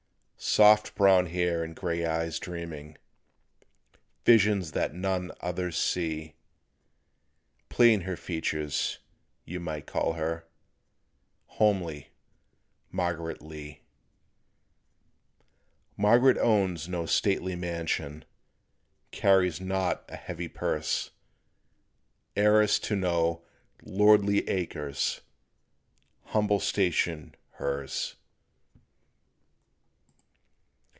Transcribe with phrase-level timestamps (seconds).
[0.43, 2.97] Soft brown hair and grey eyes dreaming
[4.25, 6.33] Visions that none others see;
[7.69, 8.97] Plain her features;
[9.45, 10.47] you might call her
[11.45, 12.09] Homely
[12.89, 13.81] Margaret Lee.
[15.95, 18.25] Margaret owns no stately mansion,
[19.11, 21.11] Carries not a heavy purse;
[22.35, 23.43] Heiress to no
[23.83, 25.21] "lordly acres,"
[26.23, 28.15] Humble station hers.